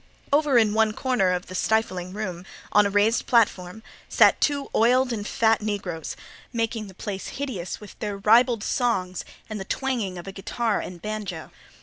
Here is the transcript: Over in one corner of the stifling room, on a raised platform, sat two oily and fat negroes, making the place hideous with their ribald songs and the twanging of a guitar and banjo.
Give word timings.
Over 0.33 0.57
in 0.57 0.73
one 0.73 0.93
corner 0.93 1.31
of 1.31 1.45
the 1.45 1.53
stifling 1.53 2.11
room, 2.11 2.43
on 2.71 2.87
a 2.87 2.89
raised 2.89 3.27
platform, 3.27 3.83
sat 4.09 4.41
two 4.41 4.67
oily 4.73 5.13
and 5.15 5.27
fat 5.27 5.61
negroes, 5.61 6.15
making 6.51 6.87
the 6.87 6.95
place 6.95 7.27
hideous 7.37 7.79
with 7.79 7.99
their 7.99 8.17
ribald 8.17 8.63
songs 8.63 9.23
and 9.47 9.59
the 9.59 9.63
twanging 9.63 10.17
of 10.17 10.25
a 10.25 10.31
guitar 10.31 10.79
and 10.79 11.03
banjo. 11.03 11.51